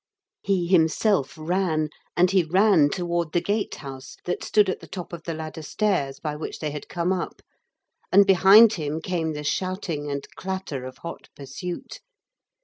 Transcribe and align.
He 0.41 0.65
himself 0.65 1.35
ran, 1.37 1.89
and 2.17 2.31
he 2.31 2.43
ran 2.43 2.89
toward 2.89 3.33
the 3.33 3.39
gate 3.39 3.75
house 3.75 4.17
that 4.25 4.43
stood 4.43 4.67
at 4.67 4.79
the 4.79 4.87
top 4.87 5.13
of 5.13 5.25
the 5.25 5.35
ladder 5.35 5.61
stairs 5.61 6.19
by 6.19 6.35
which 6.35 6.57
they 6.57 6.71
had 6.71 6.89
come 6.89 7.13
up, 7.13 7.43
and 8.11 8.25
behind 8.25 8.73
him 8.73 8.99
came 8.99 9.33
the 9.33 9.43
shouting 9.43 10.09
and 10.09 10.27
clatter 10.35 10.85
of 10.85 10.97
hot 10.97 11.29
pursuit. 11.35 11.99